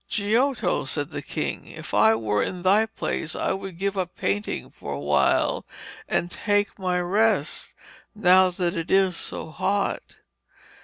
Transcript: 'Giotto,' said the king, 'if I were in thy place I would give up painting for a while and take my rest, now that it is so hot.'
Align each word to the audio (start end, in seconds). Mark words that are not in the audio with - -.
'Giotto,' 0.09 0.83
said 0.85 1.11
the 1.11 1.21
king, 1.21 1.67
'if 1.67 1.93
I 1.93 2.15
were 2.15 2.41
in 2.41 2.63
thy 2.63 2.87
place 2.87 3.35
I 3.35 3.53
would 3.53 3.77
give 3.77 3.95
up 3.95 4.15
painting 4.15 4.71
for 4.71 4.91
a 4.93 4.99
while 4.99 5.63
and 6.09 6.31
take 6.31 6.79
my 6.79 6.99
rest, 6.99 7.75
now 8.15 8.49
that 8.49 8.75
it 8.75 8.89
is 8.89 9.15
so 9.15 9.51
hot.' 9.51 10.15